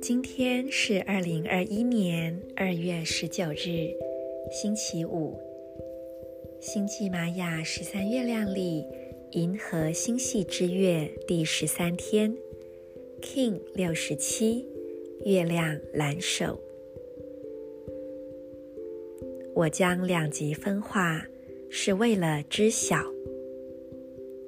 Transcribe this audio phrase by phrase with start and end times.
[0.00, 3.92] 今天是二零二一年二月十九日，
[4.50, 5.38] 星期五。
[6.60, 8.84] 星际玛雅十三月亮里，
[9.32, 12.34] 银河星系之月第十三天
[13.20, 14.66] ，King 六十七，
[15.24, 16.60] 月亮蓝手。
[19.54, 21.26] 我将两极分化，
[21.69, 22.97] 是为了知晓、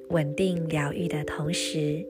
[0.09, 2.05] 稳定、疗愈的同时。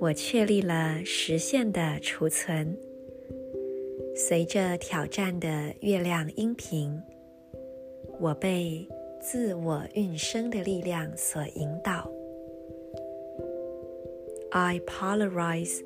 [0.00, 2.76] 我确立了实现的储存。
[4.14, 7.00] 随着挑战的月亮音频，
[8.20, 8.86] 我被
[9.20, 12.08] 自我运生的力量所引导。
[14.50, 15.80] I polarize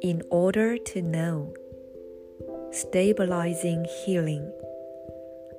[0.00, 1.46] in order to know,
[2.72, 4.50] stabilizing healing.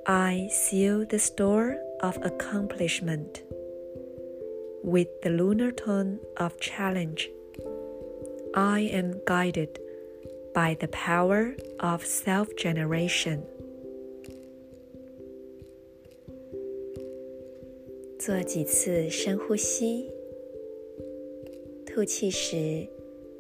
[0.04, 3.42] I seal the store of accomplishment
[4.84, 7.30] with the lunar tone of challenge.
[8.54, 9.80] I am guided
[10.54, 13.40] by the power of self-generation.
[18.20, 20.10] 做几次深呼吸，
[21.86, 22.88] 吐气时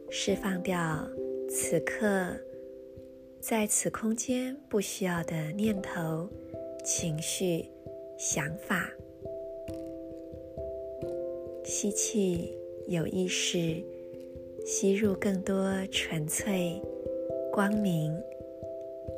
[0.09, 1.07] 释放掉
[1.49, 2.37] 此刻
[3.39, 6.27] 在此空间不需要的念头、
[6.83, 7.65] 情绪、
[8.18, 8.92] 想法。
[11.64, 12.52] 吸气，
[12.88, 13.82] 有意识。
[14.66, 16.82] 吸入更多纯粹、
[17.50, 18.12] 光明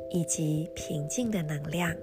[0.09, 1.93] 以及平静的能量，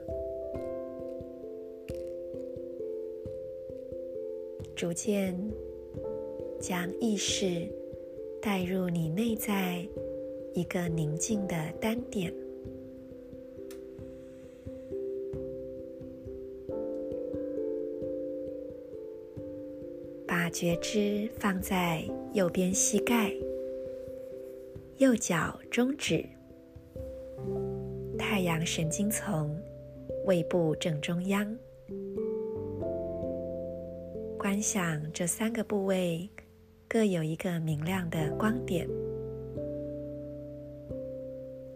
[4.76, 5.34] 逐渐
[6.60, 7.66] 将意识
[8.42, 9.82] 带入你内在
[10.52, 12.30] 一个宁静的单点，
[20.48, 23.30] 把觉知放在右边膝盖、
[24.96, 26.24] 右脚中指、
[28.18, 29.54] 太阳神经丛、
[30.24, 31.54] 胃部正中央，
[34.38, 36.26] 观想这三个部位
[36.88, 38.88] 各有一个明亮的光点，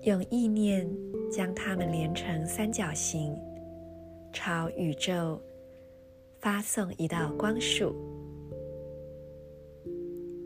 [0.04, 0.90] 用意念
[1.30, 3.36] 将它们连成三角形，
[4.32, 5.38] 朝宇宙
[6.40, 7.94] 发送一道光束。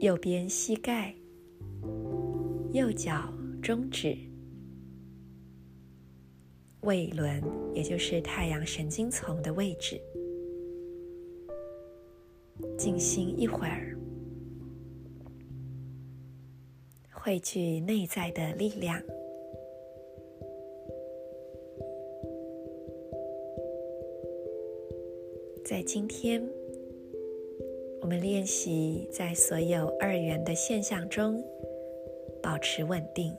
[0.01, 1.15] 右边膝盖、
[2.71, 4.15] 右脚中指、
[6.83, 7.43] 胃轮，
[7.75, 9.99] 也就是太阳神经丛的位置，
[12.77, 13.97] 静心一会儿，
[17.11, 19.03] 汇聚内在的力量。
[25.65, 26.56] 在今天。
[28.07, 31.43] 我们练习在所有二元的现象中
[32.41, 33.35] 保持稳定。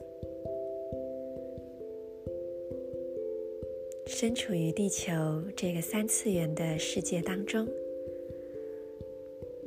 [4.06, 7.66] 身处于地球这个三次元的世界当中，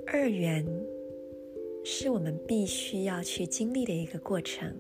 [0.06, 0.64] 二元
[1.84, 4.72] 是我们必须要去经历的一个过程，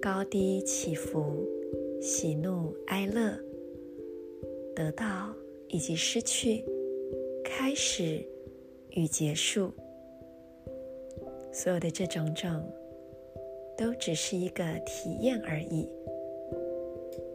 [0.00, 1.46] 高低起伏、
[2.00, 3.38] 喜怒哀乐、
[4.74, 5.32] 得到
[5.68, 6.64] 以及失去。
[7.54, 8.26] 开始
[8.92, 9.70] 与结束，
[11.52, 12.64] 所有的这种种
[13.76, 15.86] 都只是一个体验而已。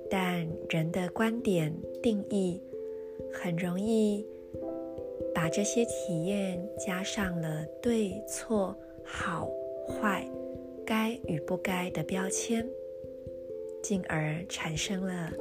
[0.10, 2.60] 但人的观点定义
[3.32, 4.26] 很容易
[5.36, 9.48] 把这些体验加上了对错、好
[9.88, 10.28] 坏、
[10.84, 12.68] 该与不该的标签，
[13.84, 15.32] 进而产生了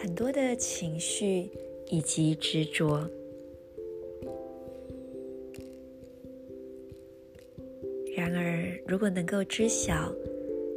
[0.00, 1.50] 很多的情绪
[1.88, 3.04] 以及执着。
[8.16, 10.14] 然而，如果能够知晓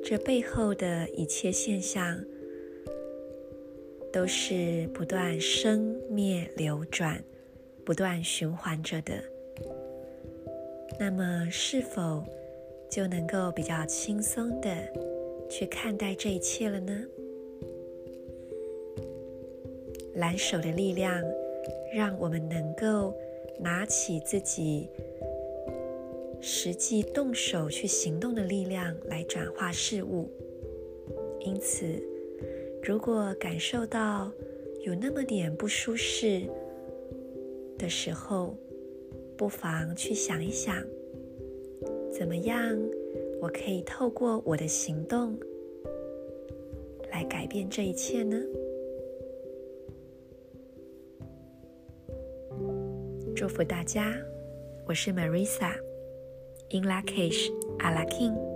[0.03, 2.19] 这背后的一切现象
[4.11, 7.23] 都是不断生灭流转、
[7.85, 9.13] 不断循环着的，
[10.99, 12.23] 那么是否
[12.89, 14.69] 就能够比较轻松的
[15.47, 17.05] 去看待这一切了呢？
[20.15, 21.23] 蓝手的力量，
[21.93, 23.13] 让我们能够
[23.59, 24.89] 拿起自己。
[26.49, 30.29] 实际动手去行动的力量来转化事物。
[31.41, 31.85] 因此，
[32.81, 34.31] 如果感受到
[34.85, 36.43] 有那么点不舒适
[37.77, 38.55] 的时候，
[39.35, 40.81] 不妨去想一想，
[42.09, 42.79] 怎么样
[43.41, 45.37] 我可以透过我的行动
[47.11, 48.41] 来改变这一切呢？
[53.35, 54.15] 祝福大家，
[54.85, 55.73] 我是 Marisa
[56.69, 57.49] in Lakish,
[58.05, 58.46] King。